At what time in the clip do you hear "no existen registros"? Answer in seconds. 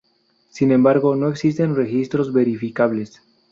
1.15-2.33